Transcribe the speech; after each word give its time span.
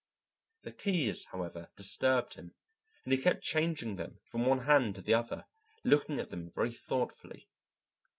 The 0.63 0.71
keys, 0.71 1.25
however, 1.25 1.69
disturbed 1.75 2.33
him, 2.33 2.55
and 3.03 3.13
he 3.13 3.21
kept 3.21 3.43
changing 3.43 3.97
them 3.97 4.19
from 4.25 4.47
one 4.47 4.61
hand 4.61 4.95
to 4.95 5.01
the 5.03 5.13
other, 5.13 5.45
looking 5.83 6.17
at 6.17 6.31
them 6.31 6.49
very 6.51 6.73
thoughtfully. 6.73 7.47